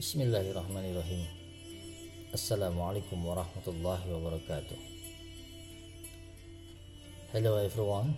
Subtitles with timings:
[0.00, 1.28] Bismillahirrahmanirrahim.
[2.32, 4.80] Assalamualaikum warahmatullahi wabarakatuh.
[7.36, 8.16] Hello everyone.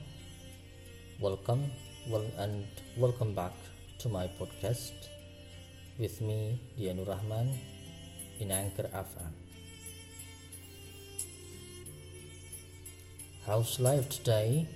[1.18, 1.74] Welcome
[2.06, 3.50] well, and welcome back
[3.98, 4.94] to my podcast
[5.98, 7.50] with me Dianur Rahman
[8.38, 9.34] in Anchor FM.
[13.42, 14.70] How's life today?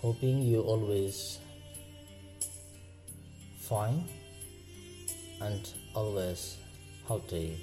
[0.00, 1.44] Hoping you always
[3.60, 4.23] fine
[5.40, 6.56] and always
[7.06, 7.56] healthy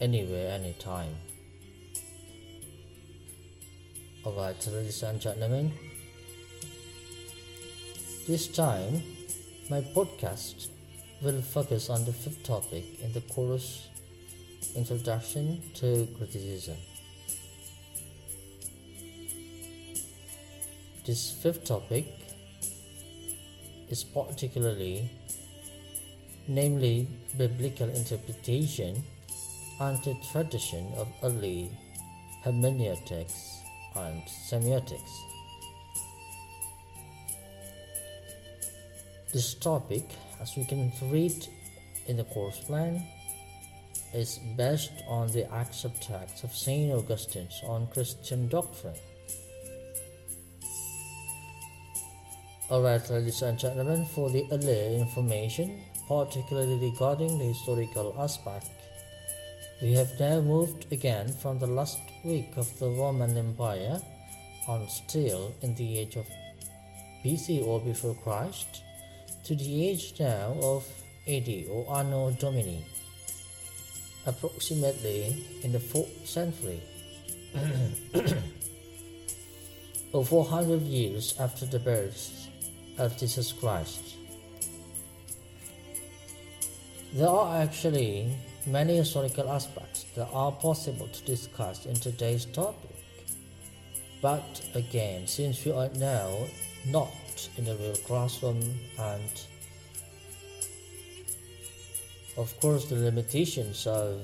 [0.00, 1.14] anywhere, anytime.
[4.24, 5.72] Alright, ladies and gentlemen,
[8.26, 9.02] this time
[9.70, 10.68] my podcast
[11.22, 13.88] will focus on the fifth topic in the course
[14.74, 16.76] Introduction to Criticism.
[21.06, 22.06] This fifth topic
[23.88, 25.10] is particularly
[26.48, 29.02] namely biblical interpretation
[29.80, 31.70] and the tradition of early
[32.42, 33.60] hermeneutics
[33.94, 35.12] and semiotics.
[39.32, 40.04] This topic,
[40.40, 41.46] as we can read
[42.06, 43.06] in the course plan,
[44.14, 46.90] is based on the accept text of St.
[46.92, 48.94] Augustine's on Christian doctrine.
[52.70, 58.66] Alright, ladies and gentlemen, for the earlier information, particularly regarding the historical aspect,
[59.82, 64.00] we have now moved again from the last week of the Roman Empire
[64.66, 66.26] on still in the age of
[67.24, 68.82] BC or before Christ
[69.44, 70.84] to the age now of
[71.28, 72.84] AD or Anno Domini,
[74.26, 76.80] approximately in the 4th century.
[80.12, 82.48] or 400 years after the birth
[82.98, 84.17] of Jesus Christ.
[87.14, 88.36] There are actually
[88.66, 92.96] many historical aspects that are possible to discuss in today's topic.
[94.20, 96.46] But again, since we are now
[96.86, 98.60] not in the real classroom
[98.98, 99.30] and
[102.36, 104.20] of course the limitations of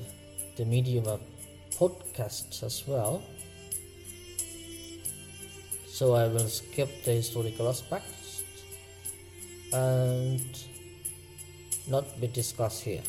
[0.55, 1.21] the medium of
[1.71, 3.23] podcasts as well,
[5.87, 8.43] so I will skip the historical aspects
[9.73, 10.41] and
[11.87, 13.03] not be discussed here.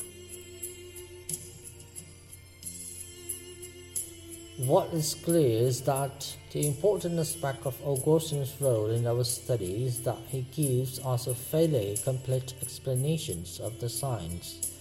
[4.58, 10.00] What is clear is that the important aspect of Augustine's role in our study is
[10.04, 14.72] that he gives us a fairly complete explanations of the signs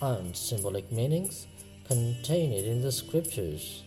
[0.00, 1.48] and symbolic meanings
[1.84, 3.82] contained in the scriptures.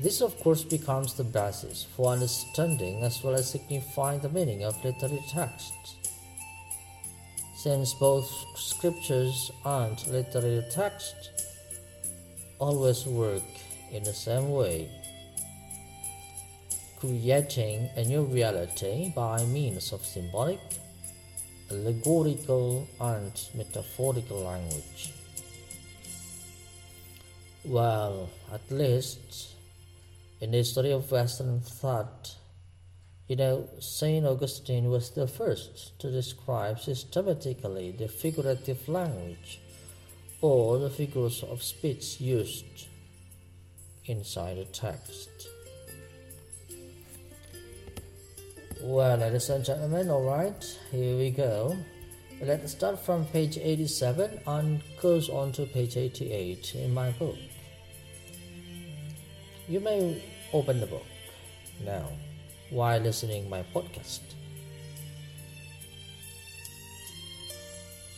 [0.00, 4.82] This, of course, becomes the basis for understanding as well as signifying the meaning of
[4.82, 5.96] literary texts
[7.64, 11.30] since both scriptures and literary texts,
[12.58, 13.48] always work
[13.90, 14.86] in the same way,
[17.00, 20.60] creating a new reality by means of symbolic,
[21.70, 25.14] allegorical, and metaphorical language.
[27.64, 29.54] Well, at least
[30.42, 32.36] in the history of Western thought,
[33.26, 34.26] you know, St.
[34.26, 39.60] Augustine was the first to describe systematically the figurative language
[40.42, 42.86] or the figures of speech used
[44.04, 45.30] inside a text.
[48.82, 51.78] Well, ladies and gentlemen, alright, here we go.
[52.42, 57.38] Let's start from page 87 and goes on to page 88 in my book.
[59.66, 61.06] You may open the book
[61.86, 62.10] now
[62.70, 64.20] while listening my podcast.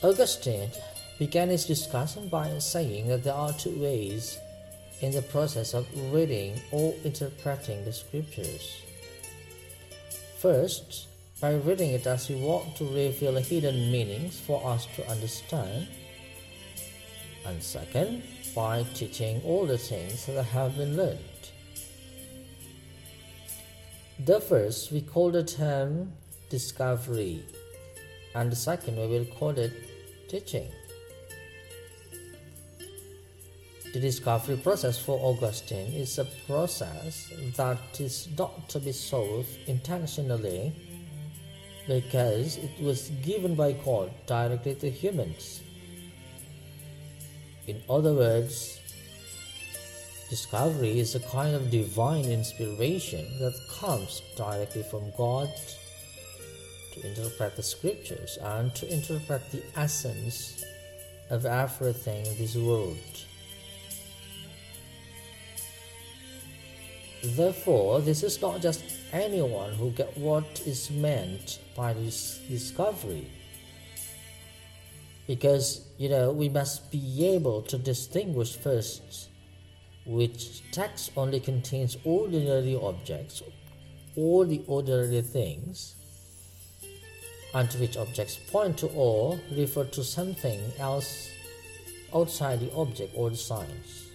[0.02, 0.70] Augustine
[1.18, 4.38] began his discussion by saying that there are two ways
[5.00, 8.82] in the process of reading or interpreting the scriptures.
[10.38, 11.08] First,
[11.40, 15.88] by reading it as we want to reveal hidden meanings for us to understand,
[17.44, 18.22] and second,
[18.54, 21.25] by teaching all the things that have been learned.
[24.24, 26.12] The first we call the term
[26.48, 27.44] discovery,
[28.34, 29.72] and the second we will call it
[30.26, 30.72] teaching.
[33.92, 40.72] The discovery process for Augustine is a process that is not to be solved intentionally
[41.86, 45.60] because it was given by God directly to humans.
[47.66, 48.80] In other words,
[50.28, 55.48] discovery is a kind of divine inspiration that comes directly from God
[56.94, 60.64] to interpret the scriptures and to interpret the essence
[61.30, 62.96] of everything in this world.
[67.22, 73.26] Therefore, this is not just anyone who get what is meant by this discovery.
[75.26, 79.28] Because, you know, we must be able to distinguish first
[80.06, 83.42] which text only contains ordinary objects,
[84.16, 85.94] all the ordinary things,
[87.54, 91.30] and which objects point to or refer to something else
[92.14, 94.06] outside the object or the signs.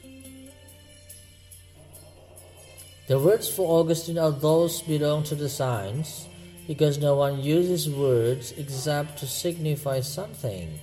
[3.07, 6.27] The words for Augustine are those belong to the signs
[6.67, 10.79] because no one uses words except to signify something.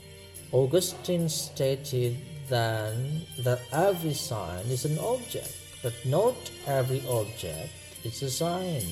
[0.53, 2.19] Augustine stated
[2.49, 6.37] then that every sign is an object, but not
[6.67, 7.71] every object
[8.05, 8.83] is a sign.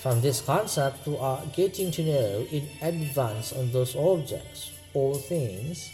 [0.00, 5.90] From this concept, we are getting to know in advance on those objects or things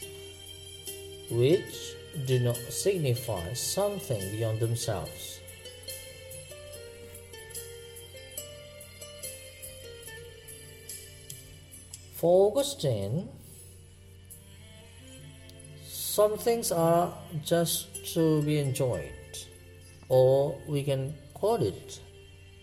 [1.30, 1.94] which
[2.26, 5.40] do not signify something beyond themselves.
[12.14, 13.28] For Augustine,
[16.10, 17.14] some things are
[17.44, 19.38] just to be enjoyed,
[20.08, 22.00] or we can call it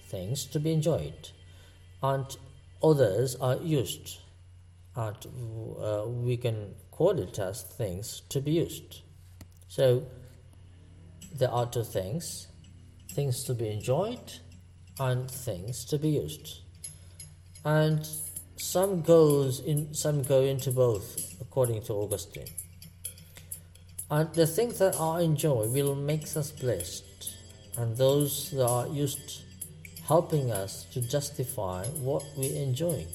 [0.09, 1.29] things to be enjoyed,
[2.03, 2.25] and
[2.83, 4.17] others are used,
[4.97, 5.15] and
[5.81, 9.01] uh, we can call it as things to be used.
[9.69, 10.05] So
[11.33, 12.47] there are two things
[13.13, 14.31] things to be enjoyed
[15.00, 16.59] and things to be used.
[17.63, 18.05] And
[18.57, 21.07] some goes in some go into both
[21.39, 22.66] according to Augustine.
[24.09, 27.36] And the things that are enjoyed will make us blessed,
[27.77, 29.44] and those that are used
[30.06, 33.06] helping us to justify what we enjoy.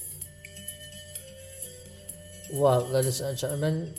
[2.53, 3.94] Well, ladies and gentlemen,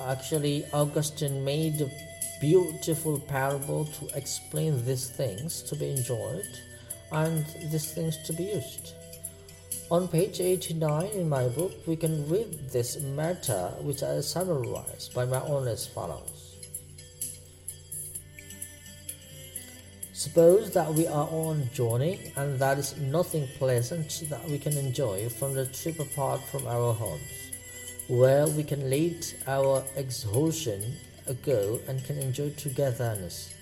[0.00, 1.90] Actually, Augustine made a
[2.38, 6.60] beautiful parable to explain these things to be enjoyed
[7.12, 8.92] and these things to be used.
[9.88, 15.24] On page 89 in my book, we can read this matter which I summarize by
[15.24, 16.56] my own as follows.
[20.12, 24.76] Suppose that we are on a journey and there is nothing pleasant that we can
[24.76, 27.52] enjoy from the trip apart from our homes
[28.08, 30.96] where we can let our exhaustion
[31.44, 33.54] go and can enjoy togetherness.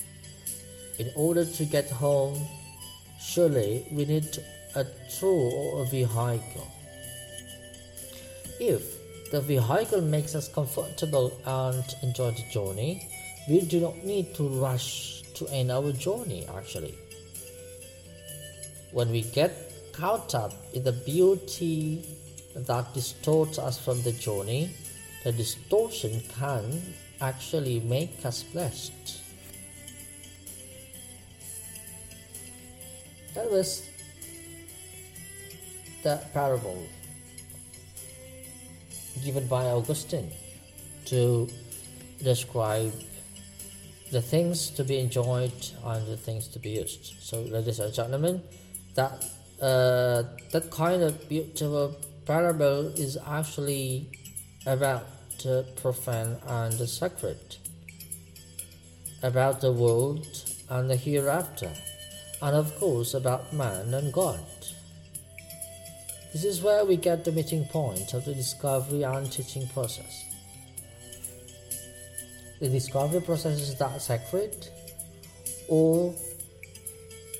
[0.98, 2.40] In order to get home,
[3.20, 4.38] surely we need
[4.74, 4.84] a
[5.18, 6.70] tool or a vehicle.
[8.60, 13.08] If the vehicle makes us comfortable and enjoy the journey,
[13.48, 16.94] we do not need to rush to end our journey actually.
[18.92, 19.52] When we get
[19.92, 22.04] caught up in the beauty
[22.54, 24.70] that distorts us from the journey,
[25.24, 26.82] the distortion can
[27.20, 28.92] actually make us blessed.
[33.34, 33.88] That was
[36.04, 36.86] the parable
[39.24, 40.30] given by Augustine
[41.06, 41.48] to
[42.22, 42.92] describe
[44.12, 45.52] the things to be enjoyed
[45.84, 47.14] and the things to be used.
[47.20, 48.42] So, ladies and gentlemen,
[48.94, 49.24] that
[49.60, 51.96] uh, that kind of beautiful
[52.26, 54.10] parable is actually
[54.66, 55.06] about
[55.42, 57.56] the profane and the sacred,
[59.22, 60.26] about the world
[60.68, 61.72] and the hereafter,
[62.42, 64.40] and of course about man and God.
[66.34, 70.24] This is where we get the meeting point of the discovery and teaching process.
[72.58, 74.68] The discovery process is that sacred,
[75.68, 76.12] or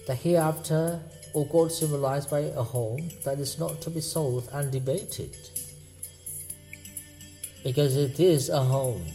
[0.07, 1.01] the hereafter
[1.33, 5.37] or God symbolized by a home that is not to be solved and debated.
[7.65, 9.07] Because it is a home.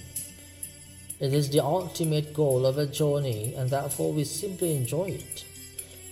[1.21, 5.45] It is the ultimate goal of a journey, and therefore we simply enjoy it,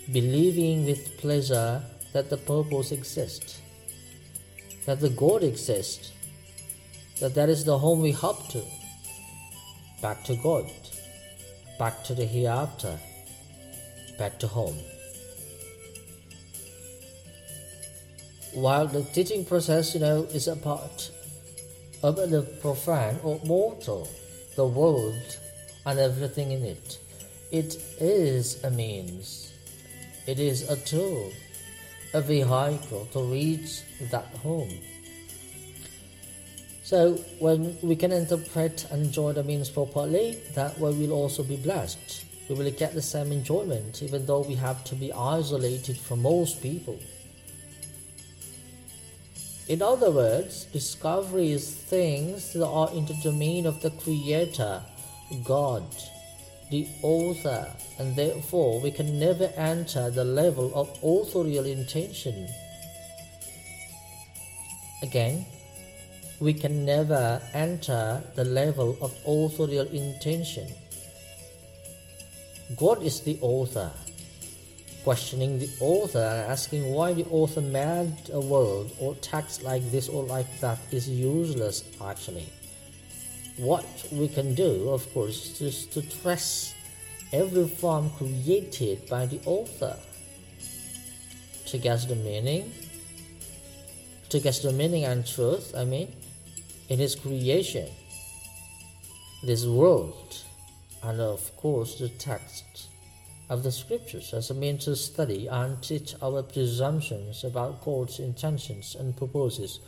[0.10, 1.84] believing with pleasure
[2.18, 3.62] that the purpose exists,
[4.88, 6.12] that the God exists,
[7.22, 8.64] that that is the home we hope to.
[10.02, 10.66] Back to God,
[11.78, 13.00] back to the hereafter,
[14.18, 14.80] back to home.
[18.58, 21.12] while the teaching process, you know, is a part
[22.02, 24.10] of the profane or mortal,
[24.56, 25.38] the world
[25.86, 26.98] and everything in it.
[27.52, 29.54] It is a means,
[30.26, 31.32] it is a tool,
[32.14, 34.72] a vehicle to reach that home.
[36.84, 41.58] So, when we can interpret and enjoy the means properly, that way we'll also be
[41.58, 42.26] blessed.
[42.48, 46.62] We will get the same enjoyment, even though we have to be isolated from most
[46.62, 46.98] people
[49.68, 54.82] In other words, discovery is things that are in the domain of the Creator,
[55.44, 55.84] God,
[56.70, 57.68] the author,
[58.00, 62.48] and therefore we can never enter the level of authorial intention.
[65.02, 65.46] Again,
[66.40, 70.68] we can never enter the level of authorial intention.
[72.76, 73.92] God is the author.
[75.04, 80.10] Questioning the author and asking why the author made a word or text like this
[80.10, 82.50] or like that is useless actually.
[83.58, 86.76] What we can do, of course, is to trace
[87.34, 89.98] every form created by the author
[91.66, 92.72] to guess the meaning,
[94.30, 96.14] to guess the meaning and truth, I mean,
[96.88, 97.90] in his creation,
[99.44, 100.44] this world,
[101.04, 102.90] and of course the text
[103.50, 108.96] of the scriptures as a means to study and teach our presumptions about God's intentions
[109.00, 109.80] and purposes,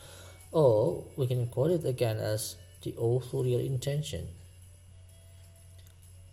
[0.51, 4.27] or we can call it again as the authorial intention.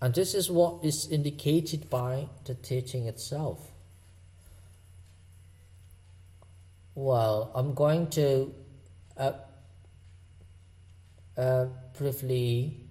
[0.01, 3.71] And this is what is indicated by the teaching itself.
[6.95, 8.55] Well, I'm going to
[9.17, 9.33] uh,
[11.37, 11.67] uh,
[11.99, 12.87] briefly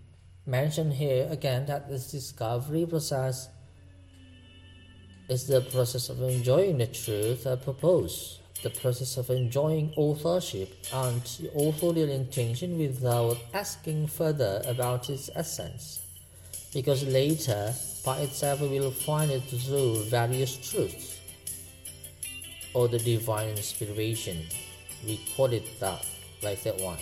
[0.46, 3.50] mention here again that this discovery process
[5.28, 11.22] is the process of enjoying the truth I propose, the process of enjoying authorship and
[11.56, 16.02] authorial intention without asking further about its essence.
[16.74, 21.20] Because later, by itself, we will find it through various truths
[22.74, 24.46] or the divine inspiration.
[25.06, 26.06] We call it that,
[26.44, 26.98] like that one.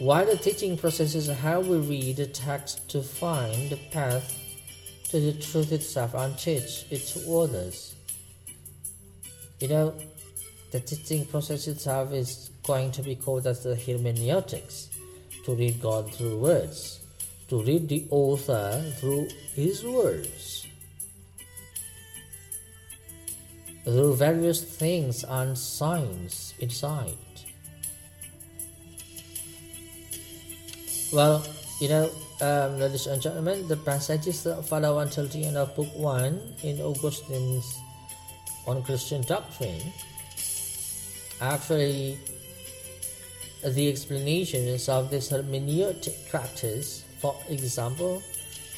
[0.00, 4.43] While the teaching process is how we read the text to find the path
[5.14, 7.94] to the truth itself and teach it to others.
[9.60, 9.94] You know,
[10.72, 14.88] the teaching process itself is going to be called as the hermeneutics,
[15.44, 16.98] to read God through words,
[17.46, 20.66] to read the author through his words.
[23.84, 27.14] Through various things and signs inside.
[31.12, 31.46] Well,
[31.80, 35.88] you know, um, ladies and gentlemen, the passages that follow until the end of Book
[35.94, 37.78] 1 in Augustine's
[38.66, 39.92] On Christian Doctrine
[41.40, 42.18] actually
[43.64, 48.22] the explanations of this hermeneutic practice, for example,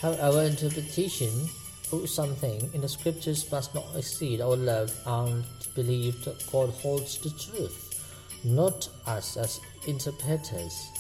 [0.00, 1.48] how our interpretation
[1.92, 5.44] of something in the scriptures must not exceed our love and
[5.74, 8.04] belief that God holds the truth,
[8.44, 10.90] not us as interpreters.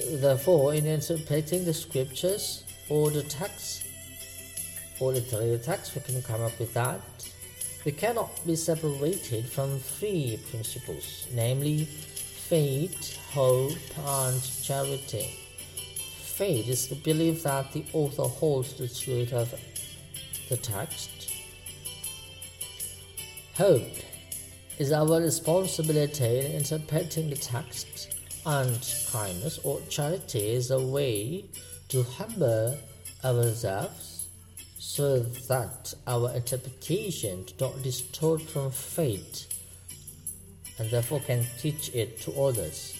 [0.00, 3.84] Therefore, in interpreting the scriptures or the text,
[5.00, 7.00] or literary text, we can come up with that.
[7.84, 13.72] We cannot be separated from three principles, namely faith, hope,
[14.06, 15.34] and charity.
[16.22, 19.54] Faith is the belief that the author holds the truth of
[20.48, 21.10] the text.
[23.56, 23.94] Hope
[24.78, 28.80] is our responsibility in interpreting the text and
[29.10, 31.44] kindness or charity is a way
[31.88, 32.78] to humble
[33.24, 34.28] ourselves
[34.78, 39.46] so that our interpretation do not distort from faith
[40.78, 42.96] and therefore can teach it to others.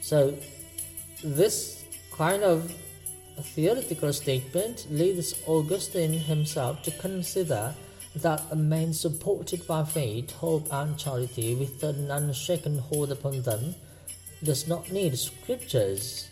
[0.00, 0.34] So,
[1.24, 2.72] this kind of
[3.42, 7.74] theoretical statement leads Augustine himself to consider
[8.16, 13.74] that a man supported by faith, hope, and charity with an unshaken hold upon them
[14.42, 16.30] does not need scriptures.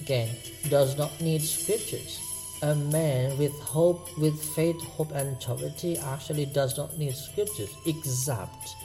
[0.00, 0.28] Again,
[0.68, 2.20] does not need scriptures.
[2.62, 8.76] A man with hope, with faith, hope, and charity actually does not need scriptures except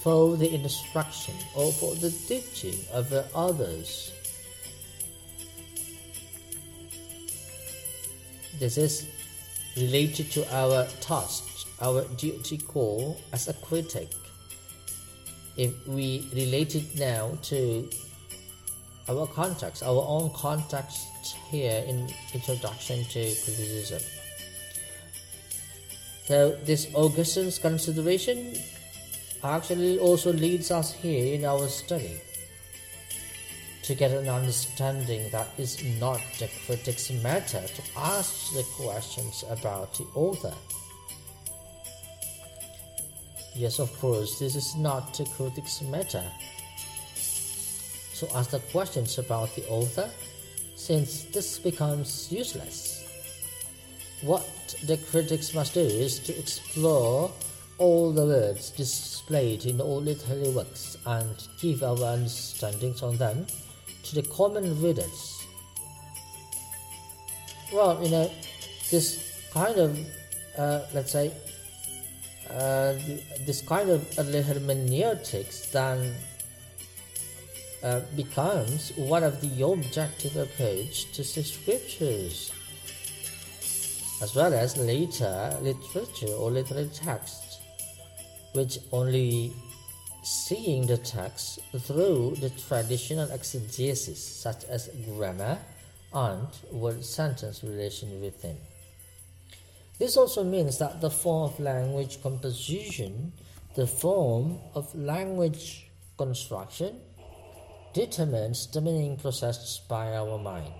[0.00, 4.12] for the instruction or for the teaching of the others.
[8.58, 9.06] This is
[9.76, 14.08] related to our task, our duty call as a critic.
[15.56, 17.88] If we relate it now to
[19.08, 24.02] our context, our own context here in Introduction to Criticism.
[26.26, 28.54] So this Augustine's consideration
[29.42, 32.20] actually also leads us here in our study
[33.84, 39.92] to get an understanding that is not the critic's matter to ask the questions about
[39.94, 40.54] the author.
[43.54, 46.24] Yes, of course, this is not the critic's matter.
[47.14, 50.10] So ask the questions about the author
[50.76, 53.04] since this becomes useless.
[54.22, 57.30] What the critics must do is to explore
[57.76, 63.46] all the words displayed in all literary works and give our understandings on them
[64.04, 65.46] to the common readers.
[67.72, 68.30] Well, you know,
[68.90, 69.98] this kind of,
[70.56, 71.32] uh, let's say,
[72.50, 72.94] uh,
[73.46, 76.14] this kind of hermeneutics then
[77.82, 82.52] uh, becomes one of the objective approach to the scriptures,
[84.22, 87.58] as well as later literature or literary texts,
[88.52, 89.52] which only
[90.24, 95.58] seeing the text through the traditional exegesis, such as grammar
[96.12, 98.56] and word sentence relation within.
[99.98, 103.32] This also means that the form of language composition,
[103.74, 107.00] the form of language construction,
[107.92, 110.72] determines the meaning processed by our mind.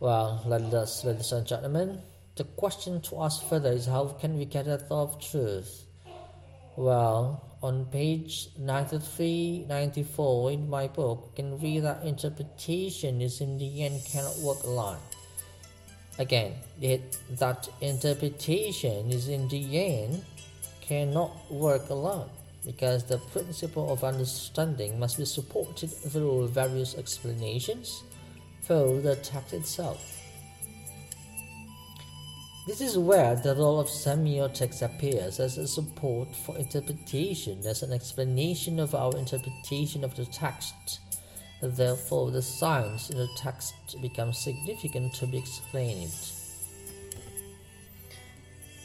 [0.00, 0.42] Well,
[0.74, 2.00] us, ladies and gentlemen,
[2.36, 5.84] the question to ask further is how can we get at of truth?
[6.76, 13.84] Well, on page 93 94 in my book, can read that interpretation is in the
[13.84, 14.98] end cannot work alone.
[16.18, 20.24] Again, it, that interpretation is in the end
[20.80, 22.30] cannot work alone
[22.64, 28.02] because the principle of understanding must be supported through various explanations
[28.62, 30.17] through the text itself.
[32.68, 37.94] This is where the role of semiotics appears as a support for interpretation, as an
[37.94, 41.00] explanation of our interpretation of the text.
[41.62, 46.12] Therefore, the signs in the text become significant to be explained.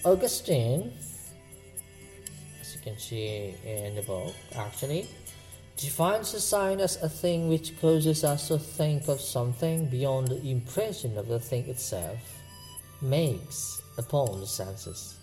[0.05, 0.93] Augustine,
[2.61, 5.09] as you can see in the book, actually
[5.75, 10.41] defines a sign as a thing which causes us to think of something beyond the
[10.49, 12.32] impression of the thing itself
[13.03, 15.17] makes upon the senses.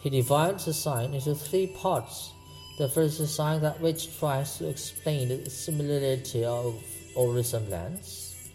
[0.00, 2.32] He divides the sign into three parts
[2.78, 6.82] the first is sign that which tries to explain the similarity of
[7.14, 8.50] or resemblance.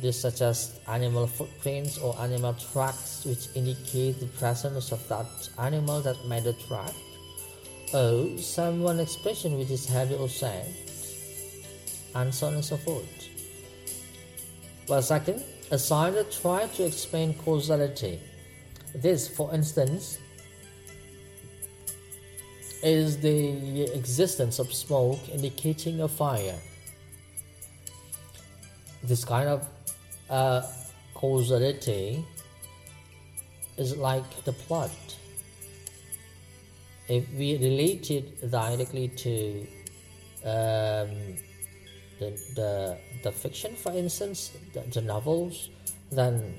[0.00, 6.00] This such as animal footprints or animal tracks which indicate the presence of that animal
[6.00, 6.92] that made the track.
[7.94, 10.66] Or some one expression which is heavy or sad.
[12.16, 13.28] And so on and so forth.
[14.88, 18.20] Well second, a sign that tries to explain causality.
[18.94, 20.18] This, for instance,
[22.82, 26.58] is the existence of smoke indicating a fire.
[29.02, 29.66] This kind of
[30.28, 30.62] uh,
[31.14, 32.24] causality
[33.76, 34.90] is like the plot.
[37.08, 39.66] If we relate it directly to
[40.44, 41.36] um,
[42.18, 45.70] the, the, the fiction, for instance, the, the novels,
[46.10, 46.54] then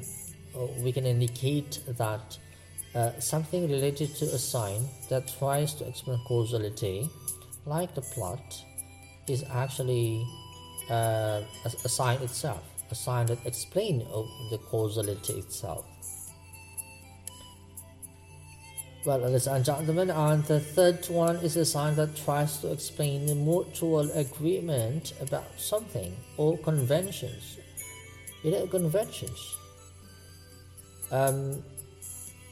[0.55, 2.37] uh, we can indicate that
[2.93, 7.09] uh, something related to a sign that tries to explain causality,
[7.65, 8.63] like the plot,
[9.27, 10.25] is actually
[10.89, 14.03] uh, a, a, sign itself, a sign that explains
[14.49, 15.85] the causality itself.
[19.05, 23.27] Well, ladies and gentlemen, and the third one is a sign that tries to explain
[23.27, 27.59] the mutual agreement about something or conventions.
[28.41, 29.57] You know, conventions.
[31.11, 31.61] Um,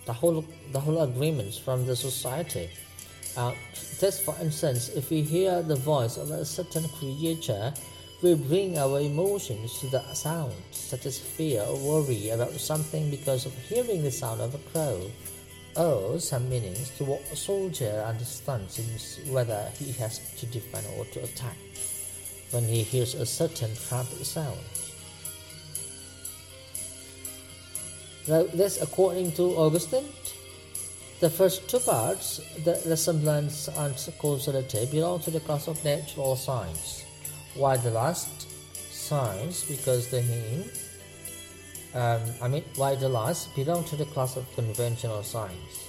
[0.05, 2.69] the whole the whole agreements from the society.
[3.35, 3.53] Uh,
[3.99, 7.73] just for instance, if we hear the voice of a certain creature,
[8.21, 13.47] we bring our emotions to the sound, such as fear or worry about something because
[13.47, 15.09] of hearing the sound of a crow,
[15.75, 21.05] or some meanings to what a soldier understands in whether he has to defend or
[21.05, 21.57] to attack
[22.51, 24.59] when he hears a certain trumpet sound.
[28.27, 30.05] Now, this, according to Augustine,
[31.19, 37.03] the first two parts, the resemblance and causality, belong to the class of natural signs,
[37.55, 40.63] while the last science, because the him,
[41.93, 45.87] um, I mean, while the last belong to the class of conventional signs.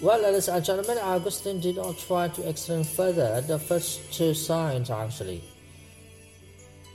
[0.00, 4.90] Well, ladies and gentlemen, Augustine did not try to extend further the first two signs
[4.90, 5.44] actually.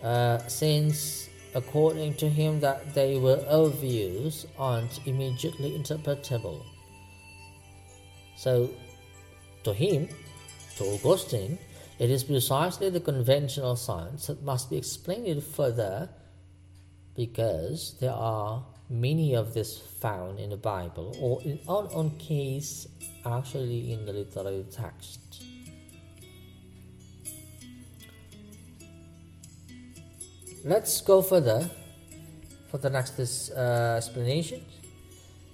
[0.04, 6.64] Uh, since according to him that they were obvious and immediately interpretable.
[8.36, 8.70] So,
[9.64, 10.10] to him,
[10.78, 11.58] to Augustine,
[12.00, 16.10] it is precisely the conventional signs that must be explained further
[17.16, 22.88] because there are many of these found in the Bible or in our own case
[23.26, 25.20] actually in the literary text.
[30.64, 31.70] Let's go further
[32.70, 34.64] for the next uh, explanation.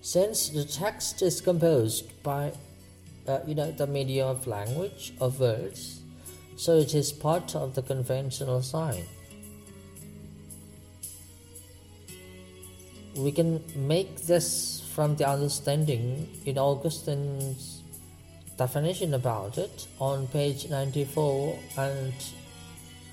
[0.02, 2.52] Since the text is composed by
[3.28, 6.03] uh, you know the medium of language or words,
[6.56, 9.04] so it is part of the conventional sign.
[13.16, 17.82] We can make this from the understanding in Augustine's
[18.58, 22.14] definition about it on page 94 and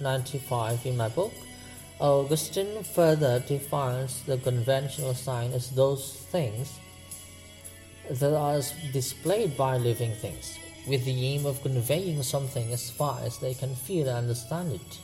[0.01, 1.33] 95 in my book.
[2.01, 6.79] Augustine further defines the conventional sign as those things
[8.11, 8.61] that are
[8.93, 13.75] displayed by living things, with the aim of conveying something as far as they can
[13.75, 14.99] feel and understand it.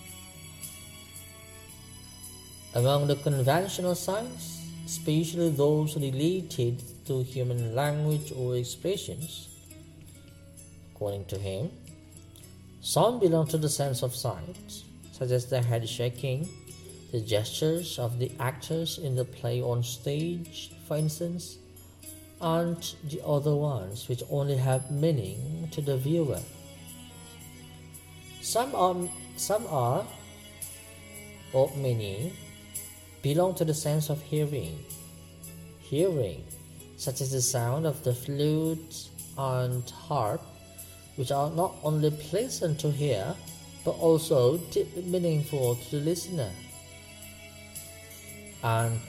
[2.74, 9.48] Among the conventional signs, especially those related to human language or expressions,
[10.92, 11.70] according to him,
[12.80, 16.48] some belong to the sense of sight, such as the head shaking,
[17.12, 21.58] the gestures of the actors in the play on stage, for instance,
[22.40, 26.40] and the other ones which only have meaning to the viewer.
[28.42, 28.96] Some are,
[29.36, 30.06] some are,
[31.52, 32.32] or many,
[33.22, 34.78] belong to the sense of hearing.
[35.78, 36.44] Hearing,
[36.96, 40.42] such as the sound of the flute and harp,
[41.16, 43.34] which are not only pleasant to hear,
[43.84, 46.50] but also deeply meaningful to the listener.
[48.62, 49.00] And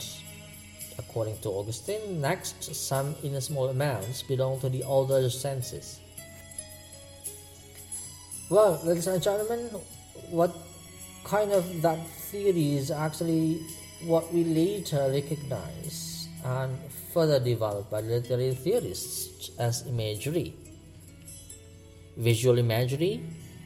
[0.97, 5.99] according to Augustine, next, some in small amounts belong to the older senses.
[8.49, 9.69] Well, ladies and gentlemen,
[10.29, 10.55] what
[11.23, 13.61] kind of that theory is actually
[14.03, 16.77] what we later recognize and
[17.13, 20.55] further developed by literary theorists as imagery.
[22.15, 23.21] Visual imagery,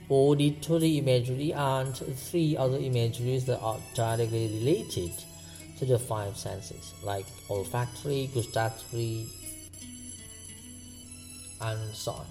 [0.09, 5.11] auditory imagery, and three other imageries that are directly related
[5.81, 9.25] to the five senses like olfactory, gustatory,
[11.59, 12.25] and so on.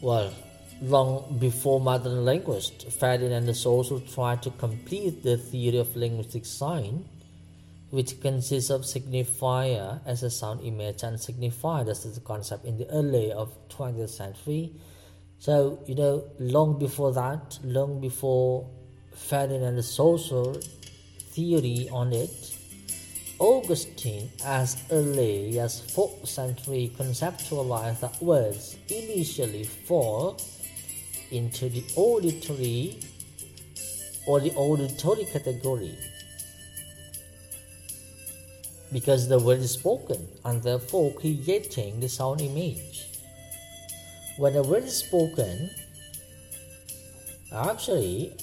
[0.00, 0.32] Well,
[0.80, 7.04] long before modern linguists, Ferdinand de Saussure tried to complete the theory of linguistic sign,
[7.90, 12.88] which consists of signifier as a sound image and signified as the concept in the
[12.90, 14.70] early of 20th century.
[15.40, 18.70] So, you know, long before that, long before
[19.16, 20.54] Ferdinand Saussure
[21.32, 22.54] theory on it,
[23.38, 30.38] Augustine, as early as 4th century, conceptualized that words initially fall
[31.30, 33.00] into the auditory
[34.26, 35.96] or the auditory category
[38.92, 43.08] because the word is spoken and therefore creating the sound image.
[44.38, 45.70] When a word is spoken,
[47.52, 48.36] actually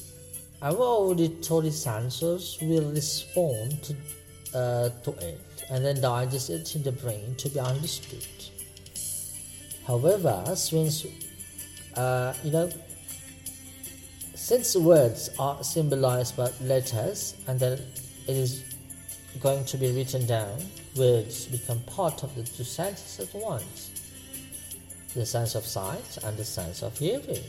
[0.63, 3.93] our auditory sensors will respond to,
[4.57, 8.25] uh, to it and then digest it in the brain to be understood.
[9.85, 11.05] However, since
[11.95, 12.69] uh, you know,
[14.35, 17.73] since words are symbolized by letters and then
[18.27, 18.63] it is
[19.41, 20.57] going to be written down,
[20.95, 23.91] words become part of the two senses at once
[25.13, 27.43] the sense of sight and the sense of hearing.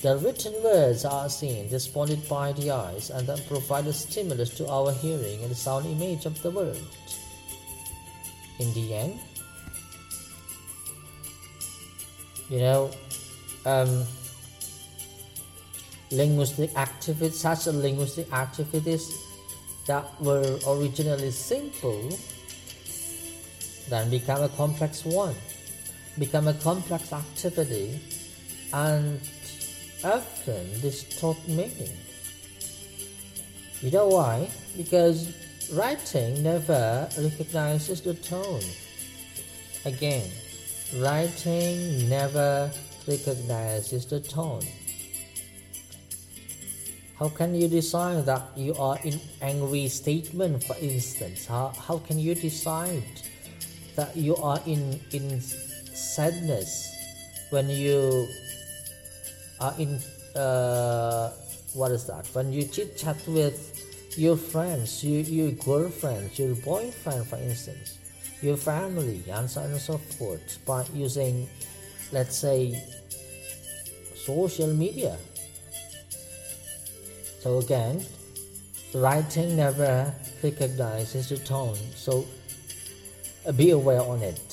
[0.00, 4.68] The written words are seen, responded by the eyes, and then provide a stimulus to
[4.68, 6.78] our hearing and sound image of the world.
[8.60, 9.18] In the end,
[12.48, 12.90] you know,
[13.66, 14.04] um,
[16.12, 19.12] linguistic activities, such a linguistic activities
[19.88, 22.16] that were originally simple,
[23.88, 25.34] then become a complex one,
[26.20, 27.98] become a complex activity,
[28.72, 29.20] and
[30.04, 31.96] often distort meaning.
[33.80, 34.50] You know why?
[34.76, 35.32] Because
[35.72, 38.62] writing never recognizes the tone.
[39.84, 40.30] Again,
[40.96, 42.70] writing never
[43.06, 44.62] recognizes the tone.
[47.18, 51.46] How can you decide that you are in angry statement, for instance?
[51.46, 53.02] How, how can you decide
[53.96, 56.94] that you are in, in sadness
[57.50, 58.28] when you
[59.78, 60.00] in
[60.34, 61.30] uh,
[61.74, 62.26] what is that?
[62.32, 63.78] When you chit chat with
[64.16, 67.98] your friends your, your girlfriend your boyfriend for instance
[68.42, 71.48] your family and so on and so forth by using
[72.10, 72.82] let's say
[74.16, 75.16] social media.
[77.40, 78.04] So again
[78.94, 82.24] writing never recognizes the tone so
[83.56, 84.47] be aware on it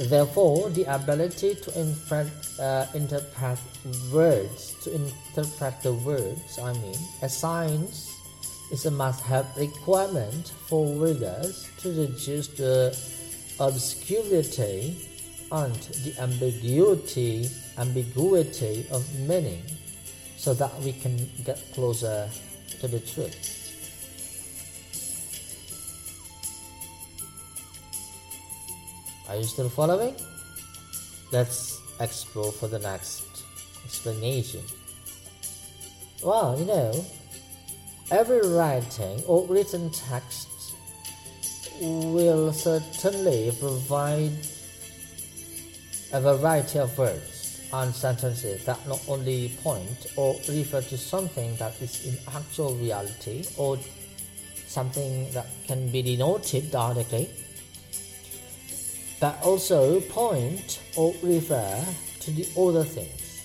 [0.00, 3.58] Therefore, the ability to interpret, uh, interpret
[4.10, 8.08] words, to interpret the words, I mean, as signs,
[8.72, 12.96] is a must-have requirement for readers to reduce the
[13.60, 14.96] obscurity
[15.52, 19.64] and the ambiguity, ambiguity of meaning,
[20.38, 22.30] so that we can get closer
[22.80, 23.59] to the truth.
[29.30, 30.16] Are you still following?
[31.30, 33.44] Let's explore for the next
[33.84, 34.64] explanation.
[36.20, 37.04] Well, you know,
[38.10, 40.48] every writing or written text
[41.80, 44.32] will certainly provide
[46.12, 51.80] a variety of words and sentences that not only point or refer to something that
[51.80, 53.78] is in actual reality or
[54.66, 57.30] something that can be denoted directly
[59.20, 61.84] but also point or refer
[62.20, 63.44] to the other things,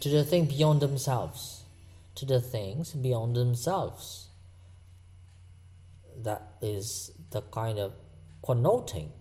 [0.00, 1.64] to the thing beyond themselves,
[2.14, 4.28] to the things beyond themselves.
[6.22, 7.94] That is the kind of
[8.44, 9.12] connoting.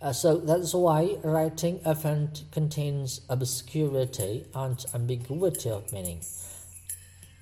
[0.00, 6.20] Uh, so that's why writing often contains obscurity and ambiguity of meaning.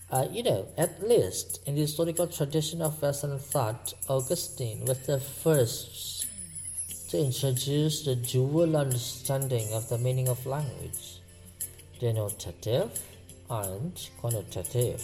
[0.09, 5.19] Uh, you know, at least in the historical tradition of Western thought, Augustine was the
[5.19, 6.27] first
[7.09, 11.19] to introduce the dual understanding of the meaning of language,
[12.01, 12.91] denotative
[13.51, 15.03] and connotative,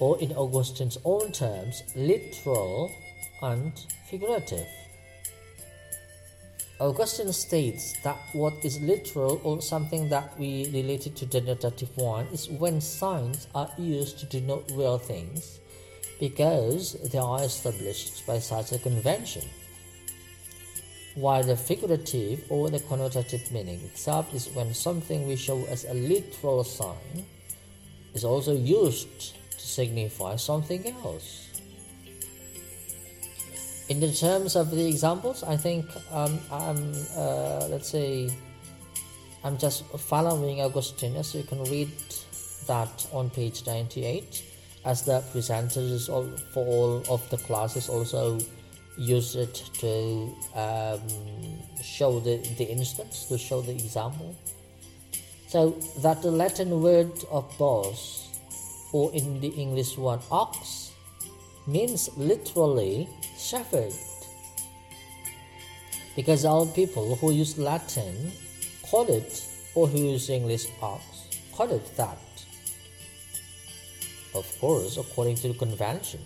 [0.00, 2.90] or in Augustine's own terms, literal
[3.42, 3.72] and
[4.10, 4.66] figurative.
[6.78, 12.50] Augustine states that what is literal or something that we related to denotative one is
[12.50, 15.60] when signs are used to denote real things
[16.20, 19.42] because they are established by such a convention.
[21.14, 25.94] While the figurative or the connotative meaning itself is when something we show as a
[25.94, 27.24] literal sign
[28.12, 31.45] is also used to signify something else
[33.88, 38.30] in the terms of the examples, I think um, I'm, uh, let's say,
[39.44, 41.28] I'm just following Augustinus.
[41.28, 41.90] So you can read
[42.66, 44.42] that on page 98
[44.84, 46.06] as the presenters
[46.52, 48.38] for all of the classes also
[48.96, 51.00] use it to um,
[51.82, 54.34] show the, the instance, to show the example.
[55.48, 58.28] So that the Latin word of bos,
[58.92, 60.85] or in the English one ox,
[61.66, 63.92] means literally shepherd.
[66.14, 68.32] Because all people who use Latin
[68.82, 71.04] call it, or who use English ox,
[71.52, 72.18] call it that.
[74.34, 76.20] Of course, according to the convention,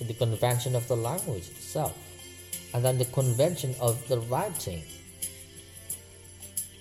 [0.00, 1.96] the convention of the language itself,
[2.72, 4.82] and then the convention of the writing.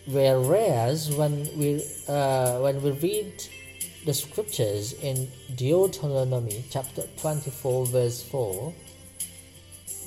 [0.05, 3.43] Whereas when we uh, when we read
[4.05, 8.73] the scriptures in Deuteronomy chapter 24 verse 4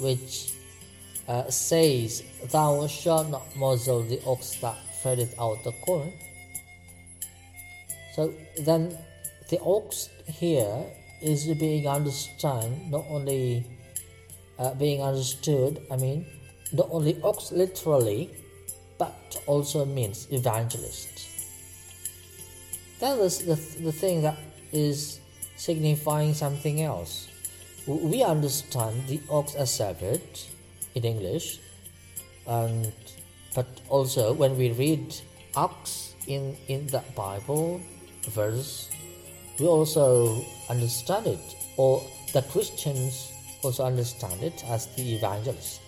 [0.00, 0.52] which
[1.28, 6.12] uh, says, Thou shalt not muzzle the ox that treadeth out the corn.
[8.14, 8.96] So then
[9.48, 10.84] the ox here
[11.22, 13.64] is being understood, not only
[14.58, 16.26] uh, being understood, I mean,
[16.72, 18.30] not only ox literally,
[18.98, 21.29] but also means evangelist.
[23.00, 24.38] That is the, the thing that
[24.72, 25.20] is
[25.56, 27.30] signifying something else
[27.86, 30.48] we understand the ox as separate
[30.94, 31.60] in English,
[32.46, 32.92] and
[33.54, 35.14] but also when we read
[35.56, 37.80] ox in in the Bible
[38.28, 38.90] verse,
[39.58, 43.32] we also understand it, or the Christians
[43.62, 45.80] also understand it as the evangelist.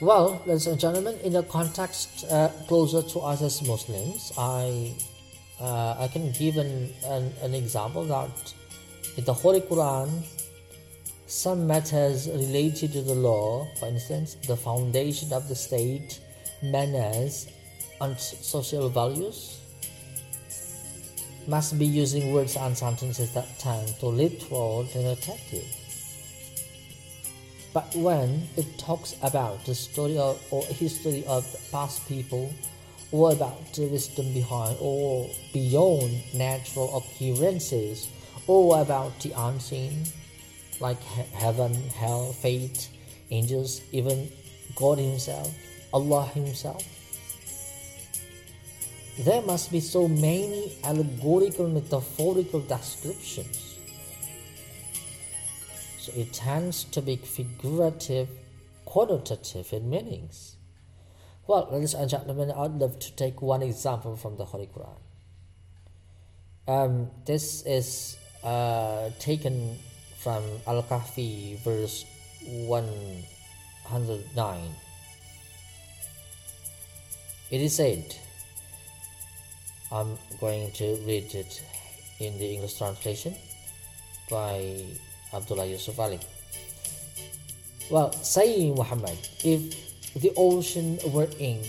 [0.00, 4.94] Well, ladies and gentlemen, in the context uh, closer to us as Muslims, I
[5.60, 8.54] uh, I can give an, an, an example that
[9.16, 10.22] in the Holy Quran,
[11.26, 16.20] some matters related to the law, for instance, the foundation of the state,
[16.62, 17.48] manners,
[18.00, 19.58] and social values,
[21.48, 25.66] must be using words and sentences that tend to literal denotative.
[27.78, 32.52] But when it talks about the story of, or history of past people
[33.12, 38.08] or about the wisdom behind or beyond natural occurrences?
[38.48, 40.02] Or about the unseen?
[40.80, 41.00] Like
[41.38, 42.88] heaven, hell, fate,
[43.30, 44.28] angels, even
[44.74, 45.54] God Himself,
[45.94, 46.82] Allah Himself.
[49.20, 53.67] There must be so many allegorical, metaphorical descriptions
[56.16, 58.28] it tends to be figurative,
[58.84, 60.54] quantitative in meanings.
[61.46, 64.98] Well, ladies and gentlemen, I'd love to take one example from the Holy Quran.
[66.66, 69.78] Um, this is uh, taken
[70.18, 72.04] from Al Kahfi, verse
[72.44, 74.60] 109.
[77.50, 78.14] It is said,
[79.90, 81.62] I'm going to read it
[82.20, 83.34] in the English translation
[84.28, 84.84] by
[85.32, 86.18] Abdullah Yusuf Ali.
[87.90, 89.60] Well, saying Muhammad, if
[90.14, 91.68] the ocean were ink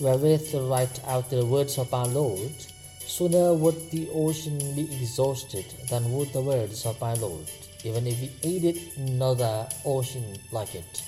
[0.00, 2.52] wherewith to write out the words of our Lord,
[3.00, 7.46] sooner would the ocean be exhausted than would the words of my Lord,
[7.84, 11.02] even if he aided another ocean like it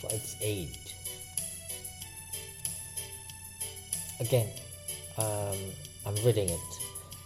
[0.00, 0.76] for its aid.
[4.20, 4.48] Again,
[5.18, 5.58] um,
[6.06, 6.70] I'm reading it.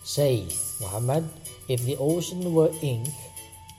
[0.02, 0.48] Say,
[0.80, 1.28] Muhammad,
[1.68, 3.08] if the ocean were ink,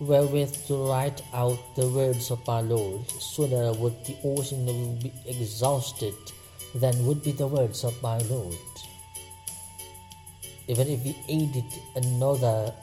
[0.02, 4.66] wherewith to write out the words of our Lord, sooner would the ocean
[4.98, 6.16] be exhausted
[6.74, 8.56] than would be the words of my Lord.
[10.68, 12.74] Even if we aided another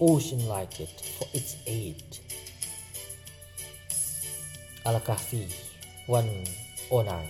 [0.00, 2.02] ocean like it for its aid.
[4.86, 5.52] Al Kahfi
[6.06, 7.26] 109.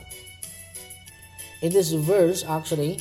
[1.62, 3.00] In this verse, actually,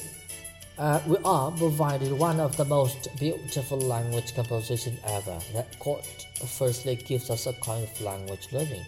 [0.78, 6.04] uh, we are provided one of the most beautiful language composition ever that God
[6.46, 8.86] firstly gives us a kind of language learning.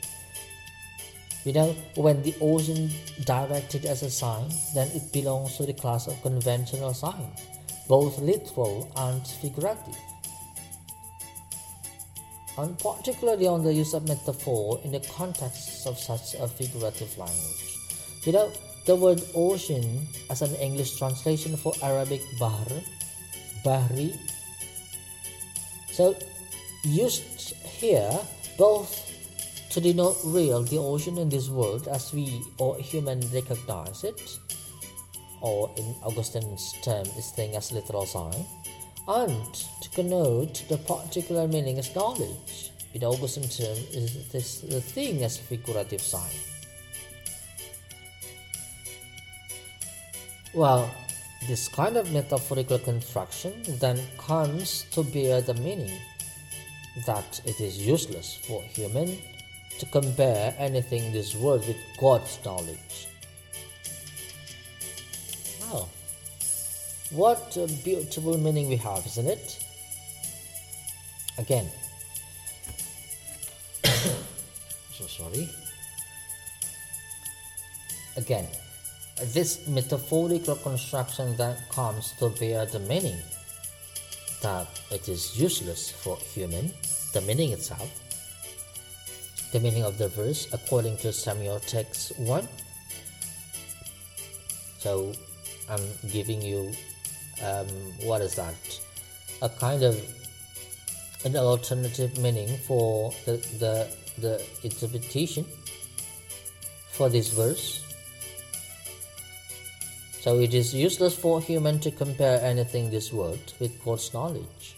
[1.46, 2.92] You know, when the ocean
[3.24, 7.32] directed as a sign, then it belongs to the class of conventional sign,
[7.88, 9.98] both literal and figurative.
[12.58, 17.78] And particularly on the use of metaphor in the context of such a figurative language.
[18.26, 18.52] You know,
[18.90, 19.86] the word ocean
[20.32, 22.66] as an English translation for Arabic bahr,
[23.64, 24.18] bahri.
[25.94, 26.18] So
[26.84, 28.10] used here
[28.58, 28.90] both
[29.70, 34.40] to denote real the ocean in this world as we or human recognize it,
[35.40, 38.44] or in Augustine's term this thing as literal sign,
[39.08, 39.54] and
[39.86, 42.72] to connote the particular meaning as knowledge.
[42.96, 46.49] In Augustine's term is this the thing as figurative sign.
[50.54, 50.90] Well,
[51.48, 56.00] this kind of metaphorical construction then comes to bear the meaning
[57.06, 59.20] that it is useless for human
[59.78, 63.08] to compare anything in this world with God's knowledge.
[65.62, 65.88] Wow,
[67.12, 69.64] what a beautiful meaning we have, isn't it?
[71.38, 71.70] Again,
[73.86, 75.48] so sorry.
[78.18, 78.48] Again,
[79.34, 83.20] this metaphorical construction then comes to bear the meaning
[84.42, 86.72] that it is useless for human,
[87.14, 87.90] the meaning itself,
[89.52, 92.48] the meaning of the verse according to Samuel text 1.
[94.78, 95.12] So
[95.70, 96.72] I'm giving you,
[97.44, 97.68] um,
[98.04, 98.56] what is that?
[99.42, 100.00] A kind of
[101.26, 103.88] an alternative meaning for the, the,
[104.20, 105.46] the interpretation
[106.92, 107.89] for this verse
[110.20, 114.76] so it is useless for human to compare anything this world with God's knowledge.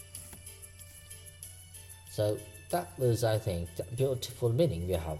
[2.10, 2.38] So
[2.70, 5.18] that was, I think, the beautiful meaning we have.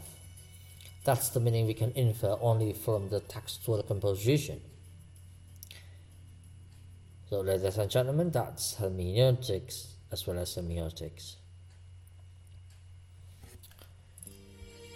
[1.05, 4.61] That's the meaning we can infer only from the textual composition.
[7.29, 11.37] So, ladies and gentlemen, that's hermeneutics as well as semiotics.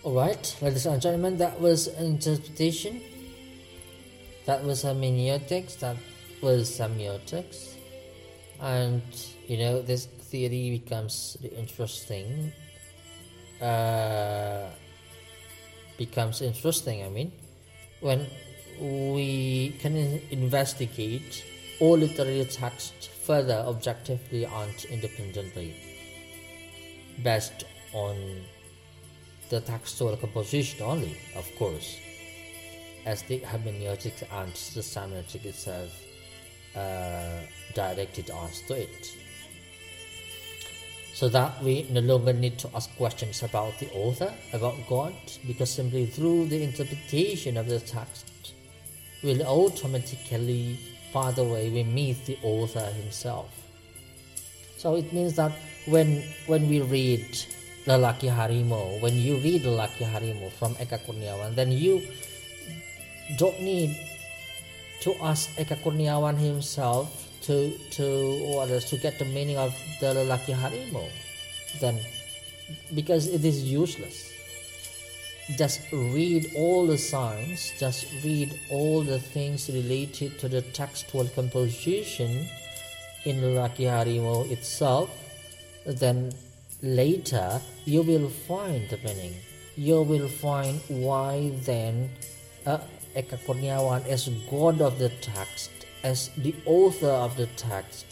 [0.05, 3.01] Alright, ladies and gentlemen, that was interpretation
[4.47, 5.97] that was hermeneutics, that
[6.41, 7.75] was a semiotics.
[8.61, 9.03] And
[9.47, 12.53] you know, this theory becomes interesting.
[13.61, 14.69] Uh,
[15.99, 17.33] becomes interesting, I mean,
[18.01, 18.27] when
[18.79, 19.97] we can
[20.31, 21.45] investigate
[21.81, 25.75] all literary texts further objectively and independently,
[27.23, 27.65] based
[27.95, 28.17] on
[29.49, 31.97] the textual composition only, of course
[33.07, 35.91] as the hermeneutics and the semiotic itself
[36.75, 37.41] uh,
[37.75, 39.17] directed us to it.
[41.15, 45.15] So that we no longer need to ask questions about the author, about God,
[45.47, 48.53] because simply through the interpretation of the text,
[49.23, 50.79] we will automatically
[51.13, 53.49] find the way we meet the author himself.
[54.77, 55.53] So it means that
[55.87, 57.25] when when we read
[57.87, 62.03] Lelaki Harimau, when you read Lelaki Harimau from Eka Kurniawan, then you
[63.37, 63.97] don't need
[65.01, 68.07] to ask Eka Kurniawan himself to to
[68.55, 71.09] what to get the meaning of the lelaki harimau.
[71.81, 71.99] Then
[72.95, 74.33] because it is useless.
[75.57, 82.49] Just read all the signs just read all the things related to the textual composition
[83.25, 85.09] in Lelaki Harimau itself.
[85.87, 86.33] Then
[86.83, 89.35] later you will find the meaning.
[89.77, 92.11] You will find why then
[92.67, 92.79] uh,
[93.17, 95.71] Eka Kurniawan as god of the text
[96.05, 98.07] as the author of the text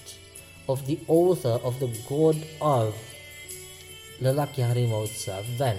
[0.68, 2.94] of the author of the god of
[4.20, 5.78] Lelaki Harimau itself, then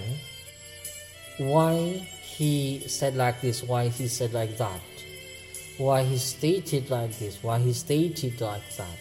[1.38, 4.80] why he said like this, why he said like that,
[5.78, 8.98] why he stated like this, why he stated like that.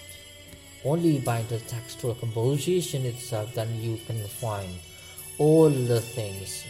[0.83, 4.71] Only by the textual composition itself, then you can find
[5.37, 6.63] all the things,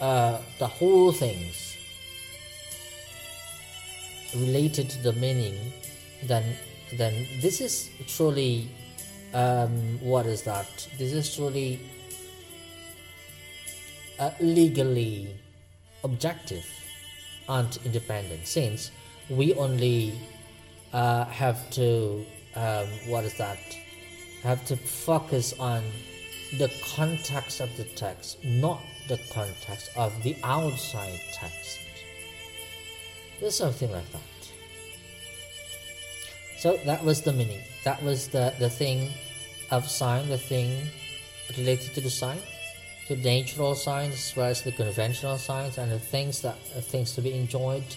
[0.00, 1.69] uh, the whole things
[4.34, 5.72] related to the meaning,
[6.24, 6.56] then
[6.96, 8.68] then this is truly
[9.32, 10.88] um, what is that?
[10.98, 11.80] This is truly
[14.18, 15.34] uh, legally
[16.04, 16.66] objective
[17.48, 18.90] and independent since
[19.28, 20.14] we only
[20.92, 22.24] uh, have to
[22.54, 23.58] um, what is that
[24.42, 25.82] have to focus on
[26.58, 31.79] the context of the text not the context of the outside text
[33.40, 34.30] there's something like that
[36.60, 37.62] so that was the meaning.
[37.84, 39.08] That was the, the thing
[39.70, 40.88] of sign, the thing
[41.56, 42.36] related to the sign,
[43.08, 46.58] to the natural signs as well as the conventional signs and the things that
[46.92, 47.96] things to be enjoyed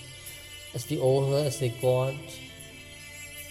[0.74, 2.16] as the author, as the God.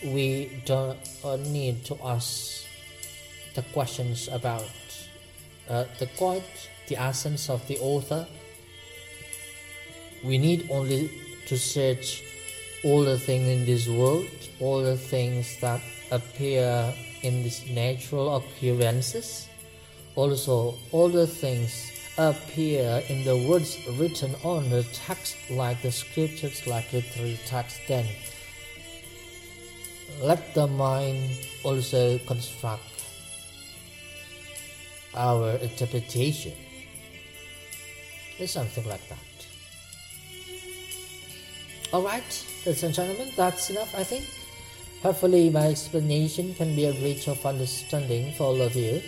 [0.02, 2.64] We don't uh, need to ask
[3.54, 4.64] the questions about
[5.68, 6.42] uh, the God,
[6.88, 8.26] the essence of the author.
[10.24, 11.10] We need only
[11.46, 12.22] to search
[12.84, 14.26] all the things in this world,
[14.60, 15.80] all the things that
[16.10, 19.48] appear in these natural occurrences,
[20.16, 26.66] also all the things appear in the words written on the text like the scriptures,
[26.66, 28.06] like literary text, then
[30.20, 31.30] let the mind
[31.64, 32.82] also construct
[35.14, 36.52] our interpretation.
[38.38, 39.31] It's something like that.
[41.92, 44.24] Alright, ladies and gentlemen, that's enough, I think.
[45.02, 49.02] Hopefully, my explanation can be a bridge of understanding for all of you.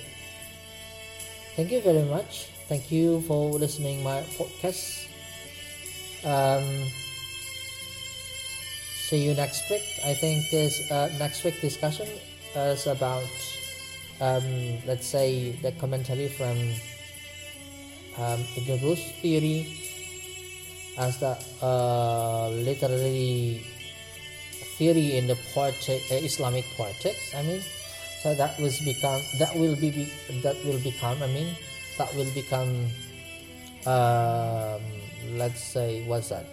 [1.57, 2.51] Thank you very much.
[2.69, 5.09] Thank you for listening my podcast.
[6.29, 6.61] Um,
[9.09, 9.89] see you next week.
[10.05, 12.09] I think this uh, next week discussion
[12.55, 13.33] is about,
[14.21, 14.45] um,
[14.85, 16.59] let's say, the commentary from
[18.21, 19.73] um, Ibn theory
[20.97, 23.65] as the uh, literary
[24.79, 27.35] theory in the poetic uh, Islamic poetics.
[27.35, 27.63] I mean,
[28.23, 30.05] so that was become that will be, be
[30.43, 31.23] that will become.
[31.23, 31.57] I mean,
[31.99, 32.91] that will become.
[33.87, 34.81] Um,
[35.37, 36.49] let's say what's that?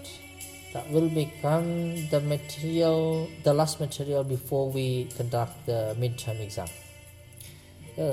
[0.74, 6.68] That will become the material, the last material before we conduct the midterm exam.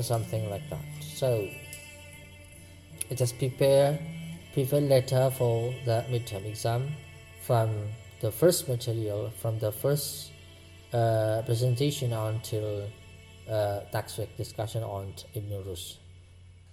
[0.03, 0.85] Something like that.
[1.01, 1.49] So
[3.15, 3.99] just prepare
[4.59, 6.83] prepare letter for the midterm exam
[7.47, 7.71] from
[8.21, 10.33] the first material from the first
[10.93, 12.91] uh, presentation until
[13.49, 15.99] uh, next week discussion on Ibn Rushd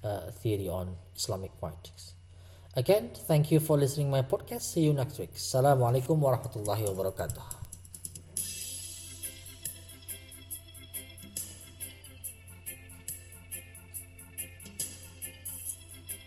[0.03, 2.13] uh, theory on Islamic politics.
[2.75, 4.63] Again, thank you for listening my podcast.
[4.73, 5.35] See you next week.
[5.37, 7.54] Assalamualaikum warahmatullahi wabarakatuh.